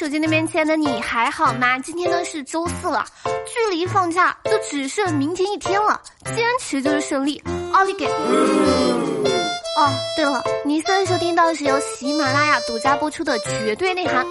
[0.00, 1.78] 手机那边亲爱的你还好吗？
[1.78, 7.42] 今天呢是周四了，距离放假就只剩明天一天了，坚持就是胜利，
[7.74, 8.06] 奥利给！
[8.06, 14.24] 哦，对了，你现在收听到的是由喜马拉雅独家播出的《绝对内涵》，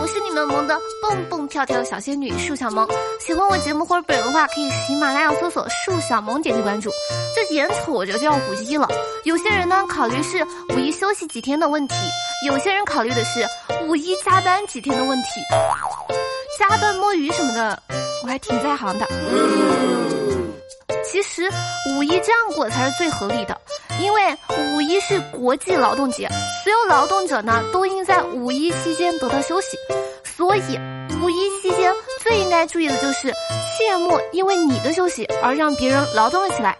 [0.00, 2.88] 我是你们萌的蹦蹦跳跳小仙女树小萌。
[3.20, 6.90] 喜欢我节目或者本人的话，可以喜马拉雅搜索树小萌，点击关注。
[7.34, 8.88] 这眼瞅着就要五一了，
[9.24, 10.44] 有些人呢考虑是
[10.74, 11.94] 五一休息几天的问题，
[12.46, 13.46] 有些人考虑的是
[13.86, 15.28] 五一加班几天的问题。
[16.58, 17.82] 加班摸鱼什么的，
[18.22, 19.06] 我还挺在行的。
[21.04, 21.48] 其实
[21.94, 23.56] 五一这样过才是最合理的。
[24.00, 24.36] 因为
[24.72, 26.28] 五一是国际劳动节，
[26.64, 29.76] 所有劳动者呢都应在五一期间得到休息，
[30.24, 30.80] 所以
[31.22, 31.92] 五一期间
[32.22, 33.30] 最应该注意的就是
[33.76, 36.74] 切莫因为你的休息而让别人劳动了起来。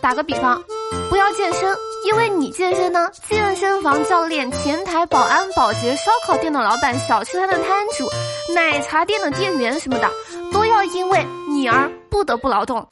[0.00, 0.62] 打个比方，
[1.10, 8.08] 不要健身，因为你健身呢，健身房教练、前台保安、保洁、烧烤店的老板、小吃摊的摊主、
[8.54, 10.08] 奶茶店的店员什么的，
[10.52, 12.86] 都要因为你而不得不劳动。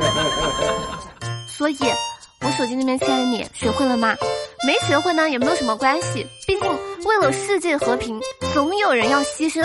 [1.48, 1.78] 所以。
[2.42, 4.14] 我手机那边亲爱的你学会了吗？
[4.64, 6.70] 没学会呢也没有什么关系，毕竟
[7.04, 8.20] 为了世界和平，
[8.54, 9.64] 总有人要牺牲。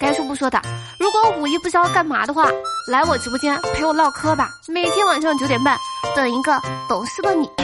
[0.00, 0.60] 该说不说的，
[1.00, 2.48] 如果五一不知道干嘛的话，
[2.86, 4.50] 来我直播间陪我唠嗑吧。
[4.68, 5.76] 每天晚上九点半，
[6.14, 7.50] 等一个懂事的你。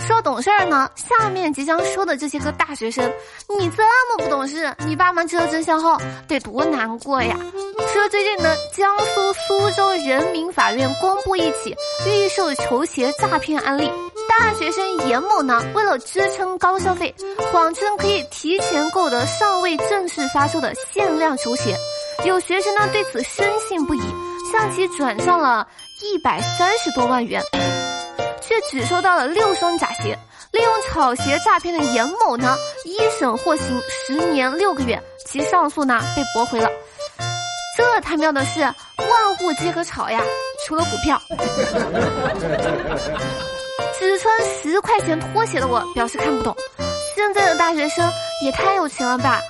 [0.00, 3.08] 说懂事儿呢，下面即将说的这些个大学生，
[3.56, 7.38] 你这么不懂事，你爸妈知道真相后得多难过呀！
[8.00, 11.76] 说最近呢，江苏苏州人民法院公布一起
[12.06, 13.92] 预售球鞋诈骗案例，
[14.26, 17.14] 大学生严某呢，为了支撑高消费，
[17.52, 21.76] 谎称可以提前购得尚未正式发售的限量球鞋，
[22.24, 24.00] 有学生呢对此深信不疑，
[24.50, 25.68] 向其转账了
[26.02, 27.42] 一百三十多万元。
[28.40, 30.18] 却只收到了六双假鞋，
[30.52, 36.68] 利用炒鞋诈骗的严某呢，一审获刑十年六个月，其上诉呢被驳回了。
[37.80, 38.74] 这他喵的是万
[39.40, 40.20] 物皆可炒呀，
[40.66, 41.18] 除了股票。
[43.98, 46.54] 只穿十块钱拖鞋的我表示看不懂，
[47.14, 48.06] 现在的大学生
[48.44, 49.40] 也太有钱了吧！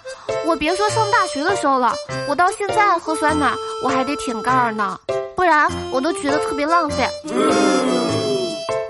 [0.46, 1.92] 我别说上大学的时候了，
[2.28, 3.52] 我到现在喝酸奶
[3.82, 4.96] 我还得舔盖儿呢，
[5.34, 7.08] 不然我都觉得特别浪费。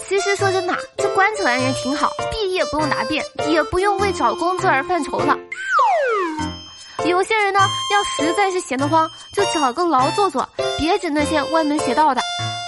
[0.06, 5.34] 其实说真的，这关起来也挺好，毕业不用答辩，也不用为找工作而犯愁了。
[7.06, 7.60] 有些人呢，
[7.92, 12.20] 要实在是闲得慌，就找个牢做做，别指那些歪门邪道的。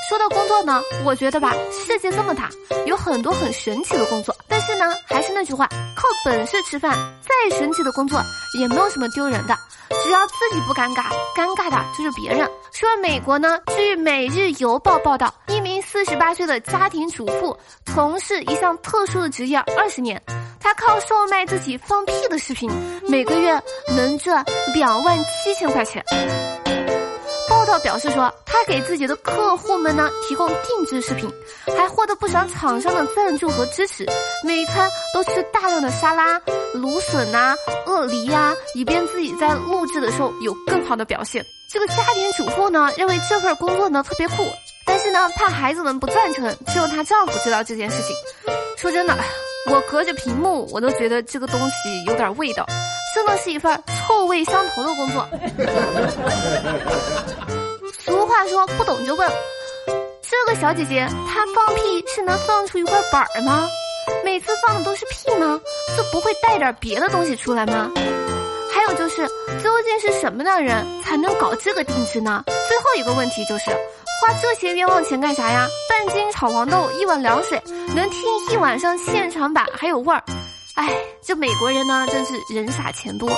[0.08, 2.50] 说到工作呢，我觉得吧，世界这么大，
[2.86, 4.34] 有很多很神奇的工作。
[4.48, 8.20] 但是呢，还是那句话，靠本事吃饭，再神奇的工作
[8.58, 9.56] 也没有什么丢人的，
[10.02, 11.04] 只要自己不尴尬，
[11.34, 12.50] 尴尬的就是别人。
[12.72, 17.56] 说美国呢，据《每日邮报》报道，一名四十八岁的家庭主妇
[17.86, 20.20] 从事一项特殊的职业二十年，
[20.62, 22.70] 她靠售卖自己放屁的视频，
[23.08, 26.02] 每个月能赚两万七千块钱。
[27.48, 31.30] 报道表示说，他给自己的客户们呢提供定制视频，
[31.76, 34.06] 还获得不少厂商的赞助和支持。
[34.44, 36.40] 每餐都吃大量的沙拉、
[36.74, 37.54] 芦笋呐、
[37.86, 41.44] 鳄梨呀，以便自己在录制的时候有更好的表现。
[41.68, 44.44] 这个家庭主妇呢，认为这份工作呢特别酷，
[44.86, 48.14] 但是呢，怕孩子们不赞成，只有她丈夫知道这件事情。
[48.76, 49.16] 说真的，
[49.70, 52.66] 我隔着屏幕，我都觉得这个东西有点味道。
[53.14, 53.78] 真的是一份
[54.08, 55.28] 臭味相投的工作。
[58.04, 59.30] 俗话说不懂就问，
[60.22, 63.68] 这个小姐姐她放屁是能放出一块板儿吗？
[64.24, 65.60] 每次放的都是屁吗？
[65.96, 67.90] 就不会带点别的东西出来吗？
[68.74, 69.28] 还有就是，
[69.62, 72.42] 究竟是什么样的人才能搞这个定制呢？
[72.46, 73.70] 最后一个问题就是，
[74.20, 75.68] 花这些冤枉钱干啥呀？
[76.04, 77.62] 半斤炒黄豆，一碗凉水，
[77.94, 78.20] 能听
[78.50, 80.20] 一晚上现场版还有味儿。
[80.74, 80.92] 哎，
[81.22, 83.30] 这美国人呢，真是人傻钱多。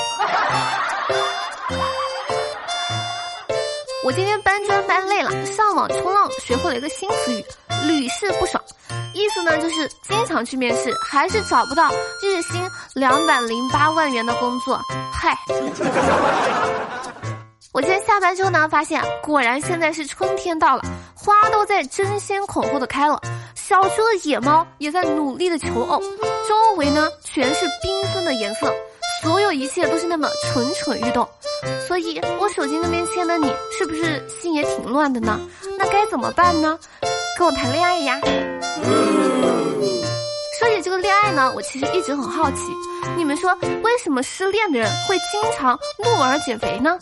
[4.02, 7.44] 我今天搬砖搬累了，上网冲浪学会了一个新词语
[7.86, 8.64] “屡试不爽”，
[9.12, 11.90] 意思呢就是经常去面试，还是找不到
[12.22, 14.80] 日薪两百零八万元的工作。
[15.12, 15.36] 嗨，
[17.74, 20.82] 我今天下班之后呢，发现果然现在是春天到了，
[21.24, 23.18] 花都在争先恐后的开了。
[23.54, 25.98] 小区的野猫也在努力的求偶，
[26.46, 28.70] 周围呢全是缤纷的颜色，
[29.22, 31.26] 所有一切都是那么蠢蠢欲动，
[31.88, 35.40] 所以我手机那边亲爱的你是不是心也挺乱的呢？
[35.78, 36.78] 那该怎么办呢？
[37.38, 38.20] 跟我谈恋爱呀！
[40.60, 42.70] 说起这个恋爱呢，我其实一直很好奇，
[43.16, 46.98] 你们说为什么失恋的人会经常怒而减肥呢？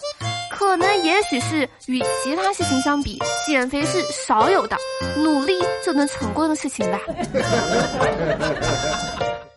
[0.62, 4.76] 可能也许是与其他事情相比，减肥是少有的
[5.16, 7.00] 努力就能成功的事情吧。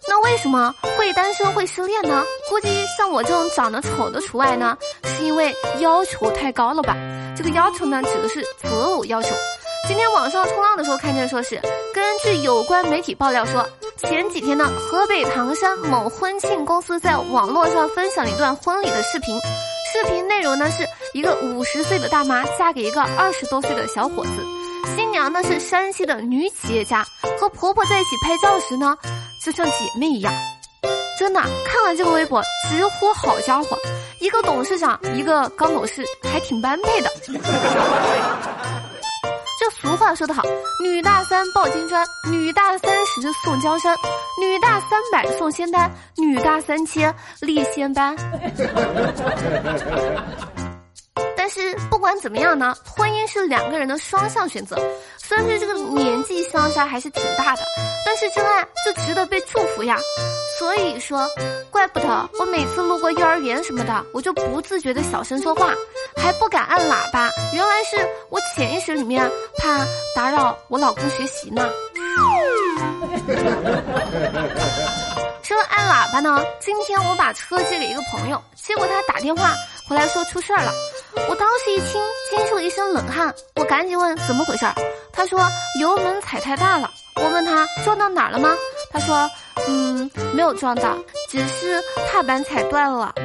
[0.07, 2.23] 那为什么会单身会失恋呢？
[2.49, 2.67] 估计
[2.97, 6.97] 像我这种长得丑的除外呢，是因为要求太高了吧？
[7.37, 9.29] 这个要求呢，指的是择偶要求。
[9.87, 11.61] 今天网上冲浪的时候看见说是，
[11.93, 13.63] 根据有关媒体爆料说，
[13.97, 19.39] 前几天呢，河北唐山某婚庆公司在网络上分享了一段婚礼的视频，
[19.95, 24.29] 视频内容呢是一个五十岁的大妈嫁给一个二十多岁的小伙子，
[24.93, 27.01] 新娘呢是山西的女企业家，
[27.39, 28.97] 和婆婆在一起拍照时呢，
[29.41, 30.33] 就像姐妹一样。
[31.17, 33.77] 真的，看完这个微博，直呼好家伙，
[34.19, 37.09] 一个董事长，一个刚懂事，还挺般配的。
[39.81, 40.41] 俗话说得好，
[40.81, 43.95] 女大三抱金砖，女大三十送江山，
[44.41, 48.15] 女大三百送仙丹，女大三千立仙班。
[51.45, 54.75] 但是不管怎么样呢，婚姻是两个人的双向选择。
[55.15, 57.61] 虽然是这个年纪相差还是挺大的，
[58.03, 59.95] 但是真爱就值得被祝福呀。
[60.57, 61.29] 所以说，
[61.69, 65.71] 怪不得我每次路过幼儿园什么的，我就不自觉的小声说话，
[66.17, 67.29] 还不敢按喇叭。
[67.53, 67.95] 原来是
[68.31, 71.69] 我潜意识里面怕打扰我老公学习呢。
[75.43, 79.53] 说按喇叭呢，今天我把车借给一个朋友，结果他打电话
[79.87, 80.73] 回来说出事儿了。
[81.29, 83.33] 我当时一听，惊出一身冷汗。
[83.55, 84.73] 我赶紧问怎么回事儿，
[85.11, 85.39] 他说
[85.79, 86.89] 油门踩太大了。
[87.15, 88.53] 我问他撞到哪儿了吗？
[88.91, 89.29] 他说
[89.67, 90.97] 嗯没有撞到，
[91.29, 93.13] 只是踏板踩断了。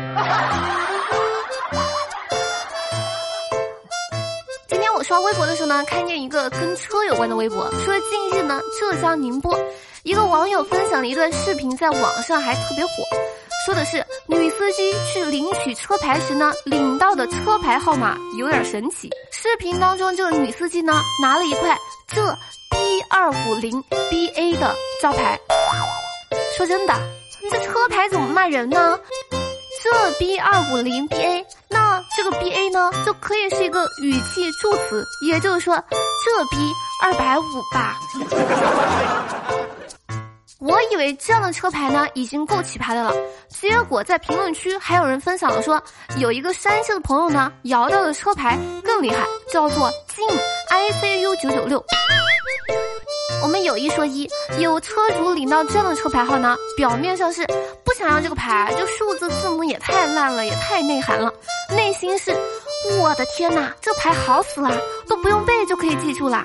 [4.68, 9.58] 今天我刷微博的时候呢，看见一个跟车有关的微博，说近日呢浙江宁波
[10.04, 12.90] 一个网友分享了一段视频，在网上还特别火。
[13.66, 19.10] 说的是女司机去领取车牌时呢，领到的车牌号码有点神奇。
[19.30, 21.76] 视频当中，这个女司机呢拿了一块
[22.08, 22.24] 这
[22.70, 25.38] B 二五零 BA 的招牌。
[26.56, 26.94] 说真的，
[27.50, 28.98] 这车牌怎么骂人呢？
[29.82, 36.72] 这 B 二五零 BA，那这个 BA 呢就可以是一个语气助词，也就是说这 B
[37.02, 37.42] 二百五
[37.72, 37.98] 吧。
[40.60, 43.14] 我以为这样的车牌呢已经够奇葩的了，
[43.48, 45.82] 结果在评论区还有人分享了说，
[46.18, 50.28] 有一个山西的朋友呢摇到的车牌更厉害，叫做晋
[50.68, 51.82] ICU 九九六。
[53.42, 54.28] 我们有一说一，
[54.58, 57.46] 有车主领到这样的车牌号呢，表面上是
[57.82, 61.32] 不想要这个牌，就数字字母也太烂了，也太内涵了，
[61.70, 62.36] 内心是，
[63.00, 64.70] 我的天哪，这牌好死啊，
[65.08, 66.44] 都不用背就可以记住啦。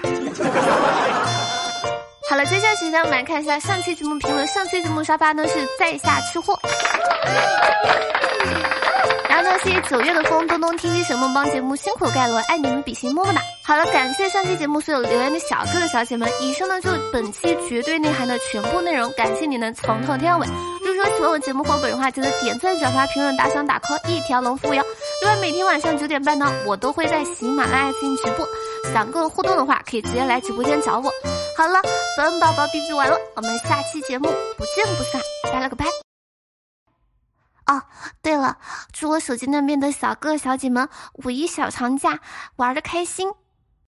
[2.27, 4.45] 好了，接下来时间我们来看一下上期节目评论。
[4.48, 6.60] 上期节目沙发呢是在下吃货，
[9.30, 13.42] 然后呢谢谢九月的风东东 TV 神梦帮节目辛苦盖楼，爱你们比心么么哒。
[13.63, 16.27] 好了，感谢上期节目所有留言的小哥哥小姐们。
[16.42, 20.48] 以上呢就是本期绝对内涵的全部内容，感谢你能从头听到尾。
[20.83, 24.83] 如果说喜欢我节目或本人的话，记得点赞、转发、评论、打赏、打 call，一条龙服务哟。
[25.21, 28.48] 另外每天晚上九点半呢，我都会在喜马拉雅进行直播，
[28.92, 31.12] 想跟我互动的话，可以直接来直播间找我。
[31.57, 31.81] 好了，
[32.18, 35.86] 本宝宝 BB 完了，我们下期节目不见不散，拜了个拜。
[37.68, 37.81] 哦，
[38.22, 38.57] 对了，
[38.92, 42.19] 祝我手机那边的小哥哥小姐们五一小长假
[42.57, 43.31] 玩的开心。